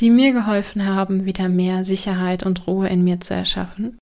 die 0.00 0.10
mir 0.10 0.32
geholfen 0.32 0.86
haben, 0.86 1.24
wieder 1.24 1.48
mehr 1.48 1.84
Sicherheit 1.84 2.44
und 2.44 2.66
Ruhe 2.66 2.88
in 2.88 3.04
mir 3.04 3.20
zu 3.20 3.34
erschaffen 3.34 3.98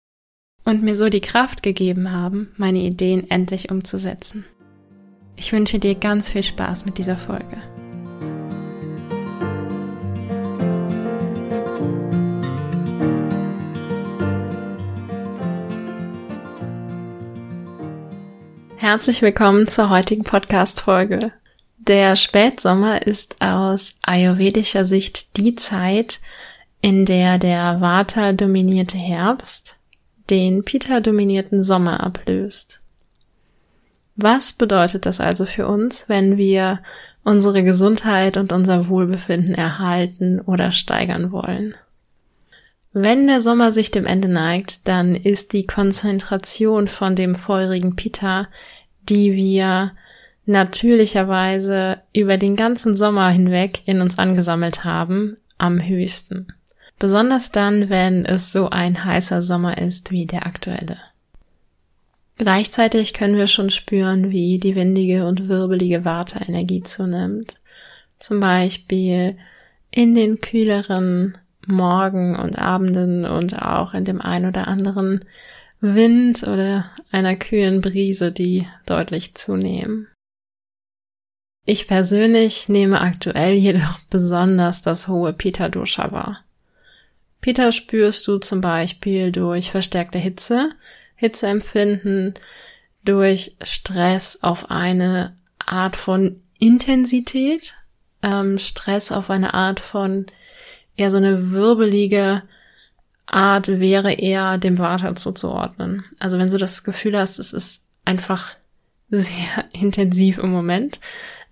und 0.65 0.83
mir 0.83 0.95
so 0.95 1.09
die 1.09 1.21
Kraft 1.21 1.63
gegeben 1.63 2.13
haben, 2.13 2.49
meine 2.57 2.79
Ideen 2.79 3.31
endlich 3.31 3.71
umzusetzen. 3.71 4.45
Ich 5.37 5.53
wünsche 5.53 5.79
dir 5.79 5.95
ganz 5.95 6.31
viel 6.31 6.43
Spaß 6.43 6.87
mit 6.87 6.99
dieser 6.99 7.17
Folge. 7.17 7.59
Herzlich 18.77 19.23
willkommen 19.23 19.67
zur 19.69 19.91
heutigen 19.91 20.25
Podcast-Folge. 20.25 21.33
Der 21.89 22.15
Spätsommer 22.15 23.05
ist 23.05 23.43
aus 23.43 23.97
ayurvedischer 24.03 24.85
Sicht 24.85 25.37
die 25.37 25.57
Zeit, 25.57 26.21
in 26.81 27.05
der 27.05 27.39
der 27.39 27.81
Vata-dominierte 27.81 28.97
Herbst 28.97 29.81
den 30.31 30.63
Pitta-dominierten 30.63 31.61
Sommer 31.65 32.05
ablöst. 32.05 32.83
Was 34.15 34.53
bedeutet 34.53 35.07
das 35.07 35.19
also 35.19 35.45
für 35.45 35.67
uns, 35.67 36.09
wenn 36.09 36.37
wir 36.37 36.81
unsere 37.25 37.65
Gesundheit 37.65 38.37
und 38.37 38.53
unser 38.53 38.89
Wohlbefinden 38.89 39.57
erhalten 39.57 40.41
oder 40.41 40.71
steigern 40.71 41.33
wollen? 41.33 41.75
Wenn 42.93 43.27
der 43.27 43.41
Sommer 43.41 43.73
sich 43.73 43.91
dem 43.91 44.07
Ende 44.07 44.29
neigt, 44.29 44.87
dann 44.87 45.17
ist 45.17 45.53
die 45.53 45.67
Konzentration 45.67 46.87
von 46.87 47.17
dem 47.17 47.35
feurigen 47.35 47.97
Pitta, 47.97 48.47
die 49.09 49.33
wir 49.33 49.91
natürlicherweise 50.45 52.01
über 52.15 52.37
den 52.37 52.57
ganzen 52.57 52.97
Sommer 52.97 53.31
hinweg 53.31 53.83
in 53.87 54.01
uns 54.01 54.19
angesammelt 54.19 54.85
haben, 54.85 55.37
am 55.59 55.81
höchsten. 55.81 56.49
Besonders 56.99 57.51
dann, 57.51 57.89
wenn 57.89 58.25
es 58.25 58.53
so 58.53 58.69
ein 58.69 59.05
heißer 59.05 59.43
Sommer 59.43 59.79
ist 59.79 60.11
wie 60.11 60.27
der 60.27 60.47
aktuelle. 60.47 60.99
Gleichzeitig 62.37 63.13
können 63.13 63.37
wir 63.37 63.47
schon 63.47 63.71
spüren, 63.71 64.31
wie 64.31 64.59
die 64.59 64.75
windige 64.75 65.27
und 65.27 65.49
wirbelige 65.49 66.05
Warteenergie 66.05 66.83
zunimmt. 66.83 67.55
Zum 68.19 68.41
Beispiel 68.41 69.37
in 69.91 70.15
den 70.15 70.41
kühleren 70.41 71.39
Morgen 71.67 72.37
und 72.37 72.59
Abenden 72.59 73.25
und 73.25 73.63
auch 73.63 73.95
in 73.95 74.05
dem 74.05 74.21
ein 74.21 74.47
oder 74.47 74.67
anderen 74.67 75.25
Wind 75.81 76.43
oder 76.45 76.87
einer 77.11 77.37
kühlen 77.37 77.81
Brise, 77.81 78.33
die 78.33 78.67
deutlich 78.87 79.35
zunehmen. 79.35 80.09
Ich 81.65 81.87
persönlich 81.87 82.69
nehme 82.69 83.01
aktuell 83.01 83.55
jedoch 83.55 84.01
besonders 84.11 84.83
das 84.83 85.07
hohe 85.07 85.33
Pita-Dosha 85.33 86.11
wahr. 86.11 86.41
Pita 87.41 87.73
spürst 87.73 88.27
du 88.27 88.39
zum 88.39 88.61
Beispiel 88.61 89.33
durch 89.33 89.71
verstärkte 89.71 90.19
Hitze, 90.19 90.71
Hitzeempfinden, 91.15 92.35
durch 93.05 93.57
Stress 93.63 94.39
auf 94.43 94.71
eine 94.71 95.37
Art 95.59 95.97
von 95.97 96.41
Intensität, 96.59 97.75
ähm, 98.23 98.59
Stress 98.59 99.13
auf 99.13 99.31
eine 99.31 99.55
Art 99.55 99.81
von 99.81 100.27
eher 100.97 101.11
so 101.11 101.17
eine 101.17 101.51
wirbelige 101.51 102.43
Art 103.27 103.69
wäre 103.69 104.13
eher 104.13 104.59
dem 104.59 104.79
Vata 104.79 105.15
zuzuordnen. 105.15 106.05
Also 106.19 106.39
wenn 106.39 106.51
du 106.51 106.59
das 106.59 106.85
Gefühl 106.85 107.19
hast, 107.19 107.39
es 107.39 107.53
ist 107.53 107.85
einfach 108.05 108.55
sehr 109.11 109.65
intensiv 109.73 110.39
im 110.39 110.51
Moment, 110.51 111.01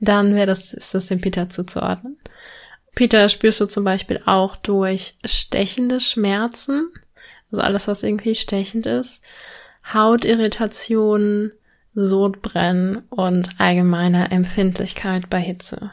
dann 0.00 0.34
wäre 0.34 0.46
das, 0.46 0.72
ist 0.72 0.94
das 0.94 1.06
dem 1.06 1.20
Peter 1.20 1.48
zuzuordnen. 1.48 2.18
Peter 2.94 3.28
spürst 3.28 3.60
du 3.60 3.66
zum 3.66 3.84
Beispiel 3.84 4.20
auch 4.26 4.56
durch 4.56 5.14
stechende 5.24 6.00
Schmerzen, 6.00 6.88
also 7.52 7.62
alles, 7.62 7.86
was 7.86 8.02
irgendwie 8.02 8.34
stechend 8.34 8.86
ist, 8.86 9.22
Hautirritationen, 9.92 11.52
Sodbrennen 11.94 13.02
und 13.10 13.48
allgemeine 13.58 14.30
Empfindlichkeit 14.30 15.28
bei 15.30 15.40
Hitze. 15.40 15.92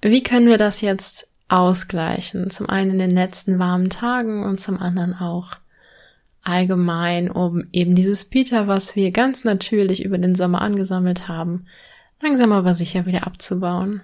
Wie 0.00 0.22
können 0.22 0.48
wir 0.48 0.58
das 0.58 0.80
jetzt 0.80 1.28
ausgleichen. 1.52 2.50
Zum 2.50 2.68
einen 2.68 2.92
in 2.92 2.98
den 2.98 3.10
letzten 3.10 3.58
warmen 3.58 3.90
Tagen 3.90 4.42
und 4.42 4.58
zum 4.58 4.80
anderen 4.80 5.14
auch 5.14 5.50
allgemein, 6.42 7.30
um 7.30 7.64
eben 7.72 7.94
dieses 7.94 8.24
Peter, 8.24 8.66
was 8.66 8.96
wir 8.96 9.10
ganz 9.10 9.44
natürlich 9.44 10.02
über 10.02 10.16
den 10.16 10.34
Sommer 10.34 10.62
angesammelt 10.62 11.28
haben, 11.28 11.66
langsam 12.22 12.52
aber 12.52 12.74
sicher 12.74 13.06
wieder 13.06 13.26
abzubauen. 13.26 14.00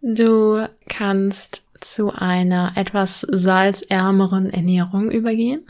Du 0.00 0.66
kannst 0.88 1.62
zu 1.80 2.12
einer 2.12 2.72
etwas 2.76 3.20
salzärmeren 3.20 4.52
Ernährung 4.52 5.10
übergehen 5.10 5.64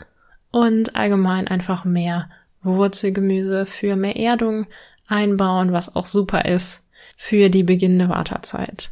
und 0.51 0.95
allgemein 0.95 1.47
einfach 1.47 1.85
mehr 1.85 2.29
Wurzelgemüse 2.61 3.65
für 3.65 3.95
mehr 3.95 4.15
Erdung 4.15 4.67
einbauen, 5.07 5.71
was 5.71 5.95
auch 5.95 6.05
super 6.05 6.45
ist 6.45 6.81
für 7.17 7.49
die 7.49 7.63
beginnende 7.63 8.09
Wartezeit. 8.09 8.91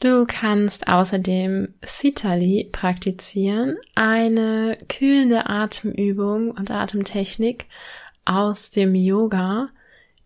Du 0.00 0.26
kannst 0.26 0.86
außerdem 0.86 1.74
Sitali 1.84 2.68
praktizieren, 2.70 3.76
eine 3.96 4.78
kühlende 4.88 5.46
Atemübung 5.46 6.52
und 6.52 6.70
Atemtechnik 6.70 7.66
aus 8.24 8.70
dem 8.70 8.94
Yoga, 8.94 9.70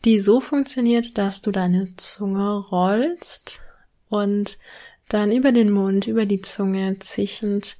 die 0.04 0.18
so 0.18 0.40
funktioniert, 0.40 1.16
dass 1.18 1.42
du 1.42 1.50
deine 1.50 1.94
Zunge 1.96 2.56
rollst 2.56 3.60
und 4.08 4.58
dann 5.08 5.30
über 5.30 5.52
den 5.52 5.70
Mund, 5.70 6.06
über 6.06 6.26
die 6.26 6.40
Zunge 6.40 6.98
zischend 6.98 7.76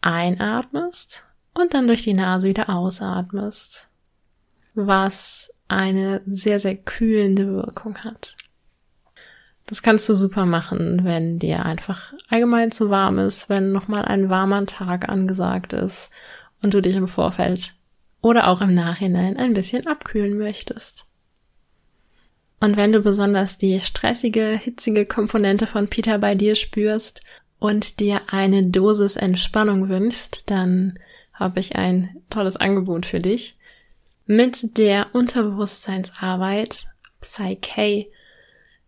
einatmest 0.00 1.24
und 1.54 1.74
dann 1.74 1.86
durch 1.86 2.02
die 2.02 2.14
Nase 2.14 2.48
wieder 2.48 2.68
ausatmest, 2.68 3.88
was 4.74 5.52
eine 5.68 6.22
sehr, 6.26 6.60
sehr 6.60 6.76
kühlende 6.76 7.52
Wirkung 7.52 7.98
hat. 7.98 8.36
Das 9.66 9.82
kannst 9.82 10.08
du 10.08 10.14
super 10.14 10.46
machen, 10.46 11.00
wenn 11.02 11.40
dir 11.40 11.64
einfach 11.64 12.14
allgemein 12.28 12.70
zu 12.70 12.88
warm 12.88 13.18
ist, 13.18 13.48
wenn 13.48 13.72
nochmal 13.72 14.04
ein 14.04 14.30
warmer 14.30 14.64
Tag 14.66 15.08
angesagt 15.08 15.72
ist 15.72 16.10
und 16.62 16.72
du 16.72 16.80
dich 16.80 16.94
im 16.94 17.08
Vorfeld 17.08 17.74
oder 18.20 18.46
auch 18.46 18.60
im 18.60 18.74
Nachhinein 18.74 19.36
ein 19.36 19.54
bisschen 19.54 19.86
abkühlen 19.86 20.38
möchtest. 20.38 21.05
Und 22.66 22.76
wenn 22.76 22.90
du 22.90 23.00
besonders 23.00 23.58
die 23.58 23.80
stressige, 23.80 24.58
hitzige 24.60 25.06
Komponente 25.06 25.68
von 25.68 25.86
Peter 25.86 26.18
bei 26.18 26.34
dir 26.34 26.56
spürst 26.56 27.20
und 27.60 28.00
dir 28.00 28.22
eine 28.32 28.66
Dosis 28.66 29.14
Entspannung 29.14 29.88
wünschst, 29.88 30.50
dann 30.50 30.98
habe 31.32 31.60
ich 31.60 31.76
ein 31.76 32.24
tolles 32.28 32.56
Angebot 32.56 33.06
für 33.06 33.20
dich. 33.20 33.54
Mit 34.24 34.78
der 34.78 35.14
Unterbewusstseinsarbeit 35.14 36.88
Psyche 37.20 38.08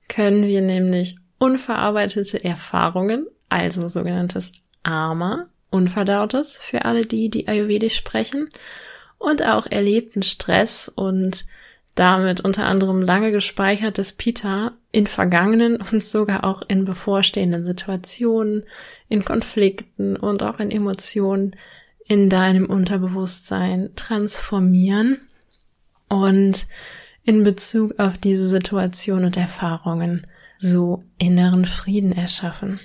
können 0.09 0.49
wir 0.49 0.61
nämlich 0.61 1.17
unverarbeitete 1.39 2.43
Erfahrungen, 2.43 3.29
also 3.49 3.87
sogenanntes 3.87 4.51
Ama, 4.83 5.47
Unverdautes 5.71 6.59
für 6.59 6.85
alle 6.85 7.07
die, 7.07 7.31
die 7.31 7.47
Ayurvedisch 7.47 7.95
sprechen, 7.95 8.49
und 9.19 9.47
auch 9.47 9.67
erlebten 9.67 10.25
Stress 10.25 10.89
und 10.93 11.45
damit 11.99 12.41
unter 12.43 12.67
anderem 12.67 13.03
lange 13.03 13.33
gespeichertes 13.33 14.13
Pita 14.13 14.73
in 14.93 15.09
vergangenen 15.09 15.77
und 15.77 16.05
sogar 16.05 16.45
auch 16.45 16.63
in 16.69 16.85
bevorstehenden 16.85 17.67
Situationen, 17.67 18.65
in 19.09 19.25
Konflikten 19.25 20.17
und 20.17 20.43
auch 20.45 20.61
in 20.61 20.71
Emotionen 20.71 21.57
in 22.07 22.31
deinem 22.31 22.67
Unterbewusstsein 22.67 23.91
transformieren 23.97 25.19
und 26.09 26.67
in 27.25 27.43
Bezug 27.43 27.99
auf 27.99 28.17
diese 28.17 28.49
Situation 28.49 29.25
und 29.25 29.37
Erfahrungen 29.37 30.27
so 30.57 31.03
inneren 31.19 31.65
Frieden 31.65 32.13
erschaffen. 32.13 32.79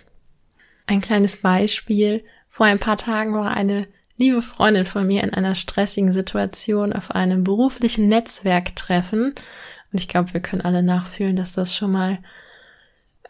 Ein 0.88 1.02
kleines 1.02 1.38
Beispiel. 1.38 2.24
Vor 2.50 2.66
ein 2.66 2.80
paar 2.80 2.98
Tagen 2.98 3.34
war 3.36 3.52
eine 3.52 3.88
liebe 4.18 4.42
Freundin 4.42 4.86
von 4.86 5.08
mir 5.08 5.24
in 5.24 5.34
einer 5.34 5.56
stressigen 5.56 6.14
Situation 6.14 6.94
auf 6.94 7.12
einem 7.12 7.44
beruflichen 7.44 8.08
Netzwerktreffen. 8.08 9.34
Und 9.92 10.00
ich 10.00 10.08
glaube, 10.08 10.34
wir 10.34 10.42
können 10.42 10.62
alle 10.62 10.84
nachfühlen, 10.84 11.36
dass 11.36 11.54
das 11.54 11.76
schon 11.76 11.92
mal 11.92 12.20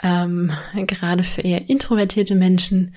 ähm, 0.01 0.51
gerade 0.87 1.23
für 1.23 1.41
eher 1.41 1.69
introvertierte 1.69 2.35
Menschen 2.35 2.95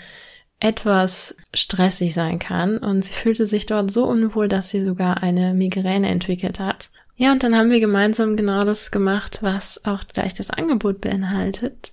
etwas 0.59 1.37
stressig 1.53 2.15
sein 2.15 2.38
kann 2.38 2.79
und 2.79 3.05
sie 3.05 3.12
fühlte 3.12 3.47
sich 3.47 3.67
dort 3.67 3.91
so 3.91 4.06
unwohl, 4.06 4.49
dass 4.49 4.71
sie 4.71 4.83
sogar 4.83 5.23
eine 5.23 5.53
Migräne 5.53 6.09
entwickelt 6.09 6.59
hat. 6.61 6.88
Ja, 7.17 7.33
und 7.33 7.43
dann 7.43 7.55
haben 7.55 7.71
wir 7.71 7.81
gemeinsam 7.81 8.37
genau 8.37 8.65
das 8.65 8.91
gemacht, 8.91 9.38
was 9.43 9.85
auch 9.85 10.05
gleich 10.09 10.35
das 10.35 10.50
Angebot 10.50 11.00
beinhaltet. 11.00 11.93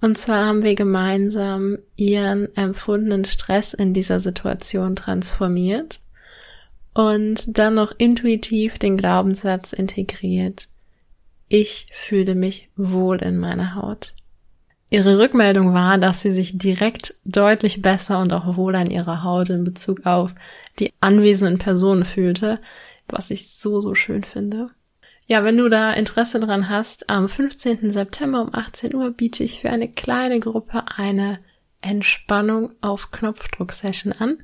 Und 0.00 0.18
zwar 0.18 0.46
haben 0.46 0.62
wir 0.62 0.74
gemeinsam 0.74 1.78
ihren 1.96 2.54
empfundenen 2.56 3.24
Stress 3.24 3.72
in 3.72 3.94
dieser 3.94 4.20
Situation 4.20 4.96
transformiert 4.96 6.00
und 6.92 7.58
dann 7.58 7.74
noch 7.74 7.92
intuitiv 7.96 8.78
den 8.78 8.96
Glaubenssatz 8.96 9.72
integriert. 9.72 10.68
Ich 11.48 11.86
fühle 11.92 12.34
mich 12.34 12.70
wohl 12.76 13.22
in 13.22 13.38
meiner 13.38 13.74
Haut. 13.74 14.14
Ihre 14.90 15.18
Rückmeldung 15.18 15.74
war, 15.74 15.98
dass 15.98 16.22
sie 16.22 16.32
sich 16.32 16.56
direkt 16.56 17.14
deutlich 17.24 17.82
besser 17.82 18.20
und 18.20 18.32
auch 18.32 18.56
wohler 18.56 18.80
in 18.82 18.90
ihrer 18.90 19.24
Haut 19.24 19.50
in 19.50 19.64
Bezug 19.64 20.06
auf 20.06 20.34
die 20.78 20.92
anwesenden 21.00 21.58
Personen 21.58 22.04
fühlte, 22.04 22.60
was 23.08 23.30
ich 23.30 23.50
so, 23.50 23.80
so 23.80 23.94
schön 23.94 24.22
finde. 24.22 24.70
Ja, 25.26 25.42
wenn 25.42 25.56
du 25.56 25.70
da 25.70 25.92
Interesse 25.92 26.38
dran 26.38 26.68
hast, 26.68 27.08
am 27.08 27.28
15. 27.28 27.92
September 27.92 28.42
um 28.42 28.54
18 28.54 28.94
Uhr 28.94 29.10
biete 29.10 29.42
ich 29.42 29.60
für 29.60 29.70
eine 29.70 29.88
kleine 29.88 30.38
Gruppe 30.38 30.84
eine 30.96 31.38
Entspannung 31.80 32.72
auf 32.82 33.10
Knopfdruck-Session 33.10 34.12
an. 34.12 34.38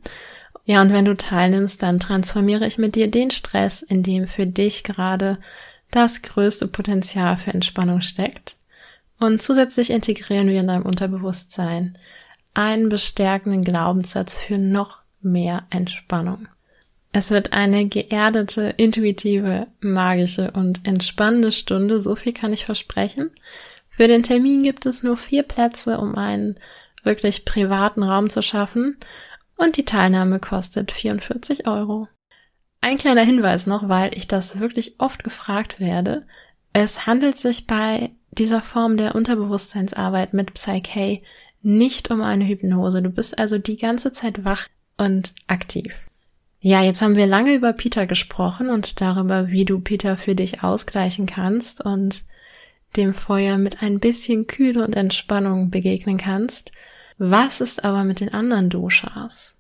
Ja, 0.65 0.81
und 0.81 0.93
wenn 0.93 1.05
du 1.05 1.17
teilnimmst, 1.17 1.83
dann 1.83 2.01
transformiere 2.01 2.67
ich 2.67 2.79
mit 2.79 2.95
dir 2.95 3.11
den 3.11 3.31
Stress, 3.31 3.83
in 3.83 4.03
dem 4.03 4.27
für 4.27 4.47
dich 4.47 4.83
gerade 4.83 5.39
das 5.91 6.23
größte 6.23 6.69
Potenzial 6.69 7.37
für 7.37 7.53
Entspannung 7.53 8.01
steckt. 8.01 8.57
Und 9.19 9.43
zusätzlich 9.43 9.91
integrieren 9.91 10.49
wir 10.49 10.61
in 10.61 10.69
deinem 10.69 10.87
Unterbewusstsein 10.87 11.99
einen 12.55 12.89
bestärkenden 12.89 13.65
Glaubenssatz 13.65 14.39
für 14.39 14.59
noch 14.59 15.03
mehr 15.21 15.65
Entspannung. 15.71 16.49
Es 17.13 17.31
wird 17.31 17.53
eine 17.53 17.87
geerdete, 17.87 18.75
intuitive, 18.77 19.67
magische 19.81 20.53
und 20.53 20.87
entspannende 20.87 21.51
Stunde, 21.51 21.99
so 21.99 22.15
viel 22.15 22.33
kann 22.33 22.53
ich 22.53 22.65
versprechen. 22.65 23.31
Für 23.89 24.07
den 24.07 24.23
Termin 24.23 24.63
gibt 24.63 24.87
es 24.87 25.03
nur 25.03 25.17
vier 25.17 25.43
Plätze, 25.43 25.99
um 25.99 26.15
einen 26.15 26.57
wirklich 27.03 27.45
privaten 27.45 28.03
Raum 28.03 28.31
zu 28.31 28.43
schaffen 28.43 28.97
und 29.57 29.77
die 29.77 29.85
Teilnahme 29.85 30.39
kostet 30.39 30.93
44 30.93 31.67
Euro. 31.67 32.09
Ein 32.81 32.97
kleiner 32.97 33.25
Hinweis 33.25 33.67
noch, 33.67 33.89
weil 33.89 34.17
ich 34.17 34.27
das 34.27 34.61
wirklich 34.61 34.95
oft 34.99 35.25
gefragt 35.25 35.81
werde. 35.81 36.27
Es 36.73 37.07
handelt 37.07 37.39
sich 37.39 37.67
bei 37.67 38.11
dieser 38.31 38.61
Form 38.61 38.97
der 38.97 39.15
Unterbewusstseinsarbeit 39.15 40.33
mit 40.33 40.55
Psyche 40.55 41.21
nicht 41.61 42.11
um 42.11 42.23
eine 42.23 42.47
Hypnose. 42.47 43.03
Du 43.03 43.11
bist 43.11 43.39
also 43.39 43.59
die 43.59 43.77
ganze 43.77 44.13
Zeit 44.13 44.45
wach 44.45 44.69
und 44.97 45.35
aktiv. 45.47 46.10
Ja, 46.63 46.83
jetzt 46.83 47.01
haben 47.01 47.17
wir 47.17 47.27
lange 47.27 47.55
über 47.55 47.73
Peter 47.73 48.07
gesprochen 48.07 48.69
und 48.69 49.01
darüber, 49.01 49.49
wie 49.49 49.65
du 49.65 49.81
Peter 49.81 50.19
für 50.19 50.35
dich 50.35 50.63
ausgleichen 50.63 51.25
kannst 51.25 51.83
und 51.83 52.23
dem 52.97 53.15
Feuer 53.15 53.57
mit 53.57 53.83
ein 53.83 53.99
bisschen 53.99 54.47
Kühle 54.47 54.85
und 54.85 54.95
Entspannung 54.95 55.71
begegnen 55.71 56.19
kannst. 56.19 56.73
Was 57.17 57.63
ist 57.63 57.83
aber 57.85 58.05
mit 58.05 58.21
den 58.21 58.35
anderen 58.35 58.69
Doshas? 58.69 59.55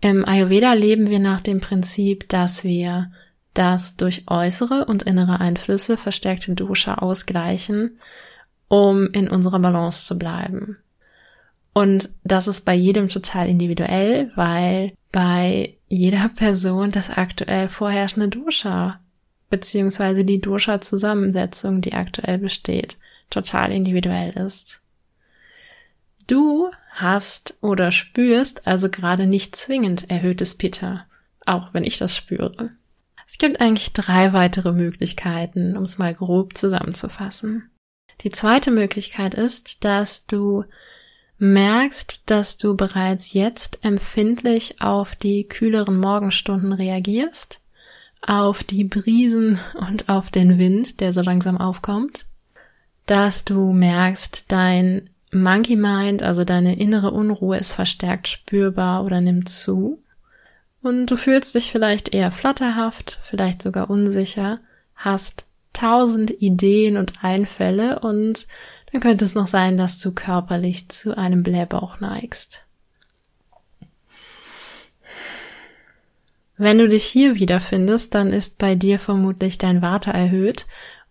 Im 0.00 0.24
Ayurveda 0.24 0.74
leben 0.74 1.10
wir 1.10 1.18
nach 1.18 1.40
dem 1.40 1.60
Prinzip, 1.60 2.28
dass 2.28 2.62
wir 2.62 3.10
das 3.52 3.96
durch 3.96 4.24
äußere 4.28 4.84
und 4.84 5.04
innere 5.04 5.40
Einflüsse 5.40 5.96
verstärkte 5.96 6.52
Dosha 6.54 6.96
ausgleichen, 6.96 7.98
um 8.68 9.08
in 9.12 9.28
unserer 9.28 9.58
Balance 9.58 10.06
zu 10.06 10.18
bleiben. 10.18 10.76
Und 11.72 12.10
das 12.22 12.46
ist 12.46 12.60
bei 12.60 12.74
jedem 12.74 13.08
total 13.08 13.48
individuell, 13.48 14.30
weil 14.36 14.92
bei 15.14 15.76
jeder 15.86 16.28
Person 16.28 16.90
das 16.90 17.08
aktuell 17.08 17.68
vorherrschende 17.68 18.28
Dosha 18.28 18.98
beziehungsweise 19.48 20.24
die 20.24 20.40
Dosha-Zusammensetzung, 20.40 21.80
die 21.80 21.92
aktuell 21.92 22.38
besteht, 22.38 22.96
total 23.30 23.70
individuell 23.70 24.30
ist. 24.30 24.80
Du 26.26 26.68
hast 26.90 27.58
oder 27.60 27.92
spürst 27.92 28.66
also 28.66 28.90
gerade 28.90 29.28
nicht 29.28 29.54
zwingend 29.54 30.10
erhöhtes 30.10 30.56
Pitta, 30.56 31.06
auch 31.46 31.72
wenn 31.72 31.84
ich 31.84 31.98
das 31.98 32.16
spüre. 32.16 32.70
Es 33.28 33.38
gibt 33.38 33.60
eigentlich 33.60 33.92
drei 33.92 34.32
weitere 34.32 34.72
Möglichkeiten, 34.72 35.76
um 35.76 35.84
es 35.84 35.96
mal 35.96 36.12
grob 36.12 36.58
zusammenzufassen. 36.58 37.70
Die 38.22 38.30
zweite 38.30 38.72
Möglichkeit 38.72 39.34
ist, 39.34 39.84
dass 39.84 40.26
du 40.26 40.64
merkst, 41.38 42.22
dass 42.26 42.56
du 42.56 42.76
bereits 42.76 43.32
jetzt 43.32 43.84
empfindlich 43.84 44.80
auf 44.80 45.14
die 45.14 45.44
kühleren 45.48 45.98
Morgenstunden 45.98 46.72
reagierst, 46.72 47.60
auf 48.22 48.62
die 48.62 48.84
Brisen 48.84 49.58
und 49.74 50.08
auf 50.08 50.30
den 50.30 50.58
Wind, 50.58 51.00
der 51.00 51.12
so 51.12 51.20
langsam 51.20 51.58
aufkommt, 51.58 52.26
dass 53.06 53.44
du 53.44 53.72
merkst, 53.72 54.46
dein 54.48 55.10
Monkey 55.32 55.76
Mind, 55.76 56.22
also 56.22 56.44
deine 56.44 56.78
innere 56.78 57.10
Unruhe 57.10 57.58
ist 57.58 57.72
verstärkt 57.72 58.28
spürbar 58.28 59.04
oder 59.04 59.20
nimmt 59.20 59.48
zu, 59.48 60.00
und 60.84 61.06
du 61.06 61.16
fühlst 61.16 61.54
dich 61.54 61.72
vielleicht 61.72 62.14
eher 62.14 62.30
flatterhaft, 62.30 63.18
vielleicht 63.22 63.62
sogar 63.62 63.88
unsicher, 63.88 64.60
hast 64.94 65.43
tausend 65.74 66.30
Ideen 66.30 66.96
und 66.96 67.22
Einfälle 67.22 68.00
und 68.00 68.46
dann 68.90 69.00
könnte 69.00 69.24
es 69.24 69.34
noch 69.34 69.46
sein, 69.46 69.76
dass 69.76 69.98
du 69.98 70.12
körperlich 70.12 70.88
zu 70.88 71.16
einem 71.16 71.42
Blähbauch 71.42 72.00
neigst. 72.00 72.62
Wenn 76.56 76.78
du 76.78 76.88
dich 76.88 77.04
hier 77.04 77.34
wiederfindest, 77.34 78.14
dann 78.14 78.32
ist 78.32 78.58
bei 78.58 78.76
dir 78.76 78.98
vermutlich 78.98 79.58
dein 79.58 79.82
Warte 79.82 80.12
erhöht 80.12 80.66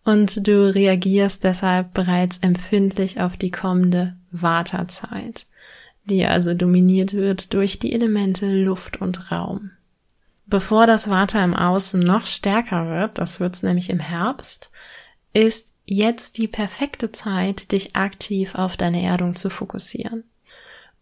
und 0.06 0.48
du 0.48 0.74
reagierst 0.74 1.44
deshalb 1.44 1.94
bereits 1.94 2.38
empfindlich 2.40 3.20
auf 3.20 3.38
die 3.38 3.52
kommende 3.52 4.16
Wartezeit 4.32 5.46
die 6.06 6.26
also 6.26 6.54
dominiert 6.54 7.14
wird 7.14 7.54
durch 7.54 7.80
die 7.80 7.94
Elemente 7.94 8.50
Luft 8.52 9.00
und 9.00 9.32
Raum. 9.32 9.72
Bevor 10.46 10.88
das 10.88 11.10
Vata 11.10 11.44
im 11.44 11.56
Außen 11.56 12.00
noch 12.00 12.26
stärker 12.26 12.88
wird, 12.90 13.18
das 13.18 13.40
wird's 13.40 13.64
nämlich 13.64 13.90
im 13.90 14.00
Herbst, 14.00 14.72
ist 15.34 15.74
jetzt 15.86 16.38
die 16.38 16.48
perfekte 16.48 17.12
Zeit, 17.12 17.72
dich 17.72 17.96
aktiv 17.96 18.56
auf 18.56 18.78
deine 18.78 19.02
Erdung 19.04 19.36
zu 19.36 19.50
fokussieren. 19.50 20.24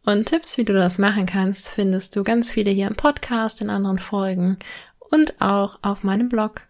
Und 0.04 0.30
Tipps, 0.30 0.58
wie 0.58 0.66
du 0.66 0.74
das 0.74 0.98
machen 0.98 1.26
kannst, 1.26 1.70
findest 1.70 2.16
du 2.16 2.24
ganz 2.24 2.52
viele 2.52 2.72
hier 2.72 2.88
im 2.88 2.96
Podcast, 2.96 3.62
in 3.62 3.70
anderen 3.70 4.00
Folgen 4.00 4.58
und 5.12 5.42
auch 5.42 5.80
auf 5.84 6.04
meinem 6.04 6.30
Blog. 6.30 6.64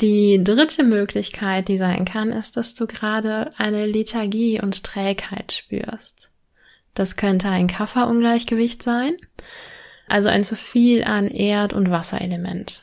Die 0.00 0.42
dritte 0.42 0.82
Möglichkeit, 0.82 1.68
die 1.68 1.78
sein 1.78 2.04
kann, 2.04 2.30
ist, 2.30 2.56
dass 2.56 2.74
du 2.74 2.86
gerade 2.86 3.52
eine 3.56 3.86
Lethargie 3.86 4.60
und 4.60 4.82
Trägheit 4.82 5.52
spürst. 5.52 6.30
Das 6.94 7.16
könnte 7.16 7.48
ein 7.48 7.66
Kafferungleichgewicht 7.66 8.82
sein, 8.82 9.12
also 10.08 10.28
ein 10.28 10.44
zu 10.44 10.56
viel 10.56 11.04
an 11.04 11.28
Erd- 11.28 11.72
und 11.72 11.90
Wasserelement. 11.90 12.82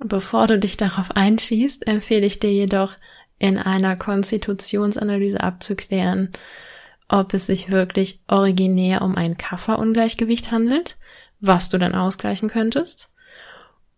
Bevor 0.00 0.46
du 0.46 0.58
dich 0.58 0.76
darauf 0.76 1.16
einschießt, 1.16 1.86
empfehle 1.86 2.26
ich 2.26 2.38
dir 2.38 2.52
jedoch, 2.52 2.94
in 3.38 3.56
einer 3.56 3.96
Konstitutionsanalyse 3.96 5.40
abzuklären, 5.40 6.30
ob 7.08 7.34
es 7.34 7.46
sich 7.46 7.70
wirklich 7.70 8.20
originär 8.26 9.02
um 9.02 9.14
ein 9.14 9.36
Kafferungleichgewicht 9.38 10.50
handelt, 10.50 10.96
was 11.40 11.68
du 11.68 11.78
dann 11.78 11.94
ausgleichen 11.94 12.48
könntest, 12.48 13.12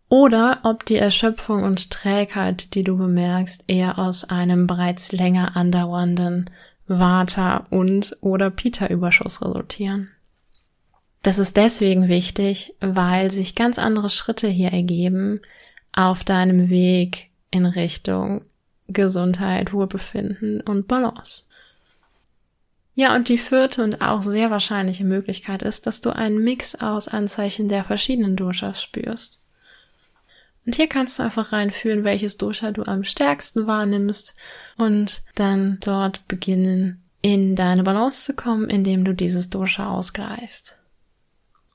oder 0.09 0.61
ob 0.65 0.85
die 0.85 0.97
Erschöpfung 0.97 1.63
und 1.63 1.91
Trägheit, 1.91 2.75
die 2.75 2.85
du 2.85 2.97
bemerkst, 2.97 3.65
eher 3.67 3.99
aus 3.99 4.25
einem 4.25 4.67
bereits 4.67 5.13
länger 5.13 5.57
andauernden 5.57 6.51
Vata 6.87 7.67
und 7.71 8.17
oder 8.21 8.51
Pita-Überschuss 8.51 9.41
resultieren. 9.41 10.11
Das 11.23 11.39
ist 11.39 11.57
deswegen 11.57 12.09
wichtig, 12.09 12.75
weil 12.81 13.31
sich 13.31 13.55
ganz 13.55 13.79
andere 13.79 14.09
Schritte 14.09 14.49
hier 14.49 14.73
ergeben 14.73 15.41
auf 15.93 16.25
deinem 16.25 16.71
Weg 16.71 17.31
in 17.51 17.67
Richtung 17.67 18.45
Gesundheit, 18.89 19.73
Wohlbefinden 19.73 20.61
und 20.63 20.89
Balance. 20.89 21.43
Ja, 22.95 23.15
und 23.15 23.29
die 23.29 23.39
vierte 23.39 23.85
und 23.85 24.03
auch 24.03 24.23
sehr 24.23 24.51
wahrscheinliche 24.51 25.05
Möglichkeit 25.05 25.63
ist, 25.63 25.87
dass 25.87 26.01
du 26.01 26.11
einen 26.11 26.43
Mix 26.43 26.75
aus 26.75 27.09
Anzeichen 27.09 27.69
der 27.69 27.85
verschiedenen 27.85 28.37
Doshas 28.37 28.83
spürst. 28.83 29.43
Und 30.67 30.75
hier 30.75 30.89
kannst 30.89 31.19
du 31.19 31.23
einfach 31.23 31.53
reinfühlen, 31.53 32.05
welches 32.05 32.37
Dosha 32.37 32.71
du 32.73 32.83
am 32.83 33.05
stärksten 33.05 33.67
wahrnimmst 33.67 34.35
und 34.77 35.23
dann 35.35 35.79
dort 35.81 36.27
beginnen, 36.29 37.03
in 37.23 37.57
deine 37.57 37.83
Balance 37.83 38.25
zu 38.25 38.35
kommen, 38.35 38.69
indem 38.69 39.05
du 39.05 39.15
dieses 39.15 39.51
Dosha 39.51 39.89
ausgleichst. 39.91 40.77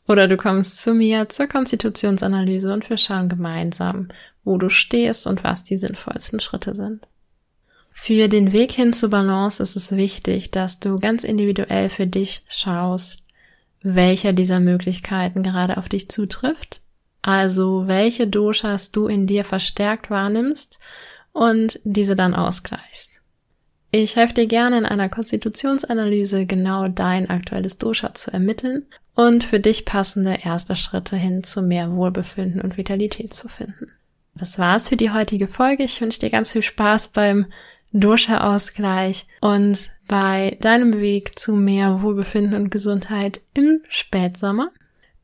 Oder 0.08 0.28
du 0.28 0.38
kommst 0.38 0.82
zu 0.82 0.94
mir 0.94 1.30
zur 1.30 1.48
Konstitutionsanalyse 1.48 2.72
und 2.72 2.90
wir 2.90 2.98
schauen 2.98 3.28
gemeinsam, 3.28 4.10
wo 4.44 4.58
du 4.58 4.70
stehst 4.70 5.26
und 5.26 5.44
was 5.44 5.64
die 5.64 5.78
sinnvollsten 5.78 6.40
Schritte 6.40 6.76
sind. 6.76 7.08
Für 7.92 8.28
den 8.28 8.52
Weg 8.52 8.74
hin 8.74 8.94
zur 8.94 9.10
Balance 9.10 9.64
ist 9.64 9.76
es 9.76 9.92
wichtig, 9.96 10.52
dass 10.52 10.80
du 10.80 11.00
ganz 11.00 11.24
individuell 11.24 11.90
für 11.90 12.06
dich 12.06 12.44
schaust, 12.50 13.24
welcher 13.82 14.34
dieser 14.34 14.60
Möglichkeiten 14.60 15.44
gerade 15.44 15.78
auf 15.78 15.90
dich 15.90 16.10
zutrifft, 16.10 16.82
also 17.22 17.88
welche 17.88 18.28
Doshas 18.28 18.92
du 18.92 19.08
in 19.08 19.28
dir 19.28 19.46
verstärkt 19.46 20.10
wahrnimmst 20.10 20.78
und 21.32 21.80
diese 21.84 22.16
dann 22.16 22.36
ausgleichst. 22.36 23.22
Ich 23.98 24.18
helfe 24.18 24.34
dir 24.34 24.48
gerne 24.48 24.80
in 24.80 24.86
einer 24.86 25.08
Konstitutionsanalyse 25.08 26.46
genau 26.46 26.90
dein 26.90 27.30
aktuelles 27.30 27.78
Dosha 27.78 28.14
zu 28.14 28.30
ermitteln 28.30 28.84
und 29.16 29.46
für 29.46 29.62
dich 29.62 29.86
passende 29.86 30.40
erste 30.44 30.76
Schritte 30.76 31.16
hin 31.16 31.46
zu 31.46 31.62
mehr 31.62 31.96
Wohlbefinden 31.96 32.60
und 32.60 32.76
Vitalität 32.76 33.34
zu 33.34 33.48
finden. 33.48 33.94
Das 34.36 34.60
war's 34.60 34.90
für 34.90 34.98
die 34.98 35.12
heutige 35.12 35.48
Folge. 35.48 35.84
Ich 35.84 36.02
wünsche 36.02 36.20
dir 36.20 36.30
ganz 36.30 36.52
viel 36.52 36.62
Spaß 36.62 37.14
beim 37.14 37.46
Dosha-Ausgleich 37.94 39.28
und 39.40 39.90
bei 40.10 40.58
deinem 40.60 41.00
Weg 41.00 41.40
zu 41.40 41.56
mehr 41.56 42.02
Wohlbefinden 42.02 42.54
und 42.54 42.72
Gesundheit 42.72 43.40
im 43.54 43.80
Spätsommer. 43.88 44.72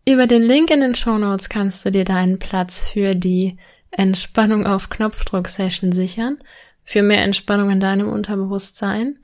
Über 0.07 0.27
den 0.27 0.43
Link 0.43 0.71
in 0.71 0.79
den 0.79 0.95
Show 0.95 1.17
Notes 1.17 1.49
kannst 1.49 1.85
du 1.85 1.91
dir 1.91 2.05
deinen 2.05 2.39
Platz 2.39 2.87
für 2.87 3.15
die 3.15 3.57
Entspannung 3.91 4.65
auf 4.65 4.87
Knopfdruck 4.87 5.49
Session 5.49 5.91
sichern, 5.91 6.37
für 6.83 7.03
mehr 7.03 7.23
Entspannung 7.23 7.69
in 7.69 7.79
deinem 7.79 8.09
Unterbewusstsein. 8.09 9.19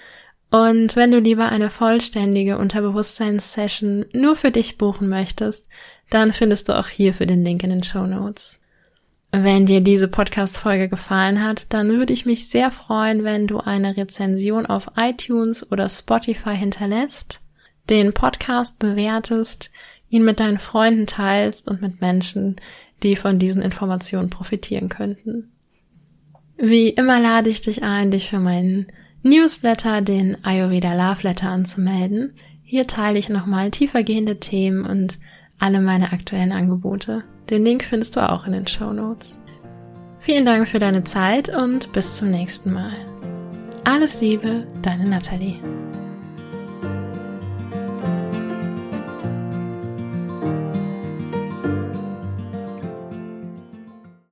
Und 0.50 0.96
wenn 0.96 1.12
du 1.12 1.20
lieber 1.20 1.50
eine 1.50 1.70
vollständige 1.70 2.58
Unterbewusstseinssession 2.58 4.06
nur 4.14 4.36
für 4.36 4.52
dich 4.52 4.78
buchen 4.78 5.10
möchtest, 5.10 5.68
dann 6.10 6.32
findest 6.32 6.70
du 6.70 6.78
auch 6.78 6.88
hierfür 6.88 7.26
den 7.26 7.44
Link 7.44 7.64
in 7.64 7.70
den 7.70 7.84
Show 7.84 8.08
Notes. 8.08 8.62
Wenn 9.32 9.66
dir 9.66 9.82
diese 9.82 10.08
Podcast-Folge 10.08 10.88
gefallen 10.88 11.44
hat, 11.44 11.66
dann 11.70 11.90
würde 11.90 12.14
ich 12.14 12.26
mich 12.26 12.48
sehr 12.48 12.72
freuen, 12.72 13.26
wenn 13.26 13.46
du 13.46 13.60
eine 13.60 13.98
Rezension 13.98 14.66
auf 14.66 14.92
iTunes 14.96 15.70
oder 15.70 15.90
Spotify 15.90 16.56
hinterlässt, 16.56 17.42
den 17.90 18.14
Podcast 18.14 18.80
bewertest, 18.80 19.70
ihn 20.10 20.24
mit 20.24 20.40
deinen 20.40 20.60
Freunden 20.60 21.08
teilst 21.08 21.68
und 21.68 21.82
mit 21.82 22.00
Menschen, 22.00 22.56
die 23.04 23.18
von 23.18 23.38
diesen 23.38 23.62
Informationen 23.62 24.30
profitieren 24.30 24.88
könnten. 24.88 25.52
Wie 26.58 26.90
immer 26.90 27.20
lade 27.20 27.50
ich 27.50 27.62
dich 27.62 27.84
ein, 27.84 28.12
dich 28.12 28.30
für 28.30 28.40
meinen 28.40 28.88
Newsletter, 29.22 30.02
den 30.02 30.44
Ayurveda 30.44 30.94
Love 30.94 31.24
Letter 31.24 31.50
anzumelden. 31.50 32.34
Hier 32.64 32.88
teile 32.88 33.20
ich 33.20 33.30
nochmal 33.30 33.72
tiefergehende 33.72 34.40
Themen 34.40 34.86
und 34.86 35.20
alle 35.60 35.80
meine 35.82 36.12
aktuellen 36.12 36.52
Angebote. 36.52 37.24
Den 37.50 37.64
Link 37.64 37.84
findest 37.84 38.16
du 38.16 38.30
auch 38.30 38.46
in 38.46 38.54
den 38.54 38.68
Show 38.68 38.92
Notes. 38.92 39.36
Vielen 40.20 40.46
Dank 40.46 40.68
für 40.68 40.80
deine 40.80 41.04
Zeit 41.04 41.48
und 41.48 41.92
bis 41.94 42.16
zum 42.16 42.30
nächsten 42.30 42.74
Mal. 42.74 42.94
Alles 43.84 44.20
Liebe, 44.20 44.68
deine 44.82 45.06
Nathalie. 45.06 45.60